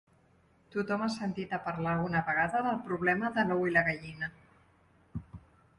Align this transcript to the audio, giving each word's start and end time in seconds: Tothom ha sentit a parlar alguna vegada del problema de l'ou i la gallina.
Tothom 0.75 1.03
ha 1.07 1.09
sentit 1.15 1.53
a 1.57 1.61
parlar 1.67 1.91
alguna 1.97 2.23
vegada 2.31 2.65
del 2.69 2.81
problema 2.89 3.33
de 3.37 3.47
l'ou 3.51 3.69
i 3.69 3.77
la 3.79 3.87
gallina. 3.91 4.33